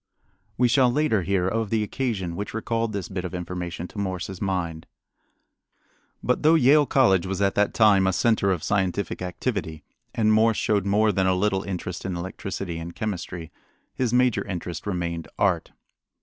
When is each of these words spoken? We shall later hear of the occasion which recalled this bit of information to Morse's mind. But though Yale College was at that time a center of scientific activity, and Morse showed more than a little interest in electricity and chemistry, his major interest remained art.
We 0.57 0.67
shall 0.67 0.91
later 0.91 1.21
hear 1.21 1.47
of 1.47 1.69
the 1.69 1.83
occasion 1.83 2.35
which 2.35 2.55
recalled 2.55 2.91
this 2.91 3.07
bit 3.07 3.23
of 3.23 3.35
information 3.35 3.87
to 3.89 3.99
Morse's 3.99 4.41
mind. 4.41 4.87
But 6.23 6.41
though 6.41 6.55
Yale 6.55 6.87
College 6.87 7.27
was 7.27 7.39
at 7.39 7.53
that 7.53 7.75
time 7.75 8.07
a 8.07 8.13
center 8.13 8.49
of 8.51 8.63
scientific 8.63 9.21
activity, 9.21 9.83
and 10.15 10.33
Morse 10.33 10.57
showed 10.57 10.87
more 10.87 11.11
than 11.11 11.27
a 11.27 11.35
little 11.35 11.61
interest 11.61 12.03
in 12.03 12.17
electricity 12.17 12.79
and 12.79 12.95
chemistry, 12.95 13.51
his 13.93 14.11
major 14.11 14.43
interest 14.47 14.87
remained 14.87 15.27
art. 15.37 15.71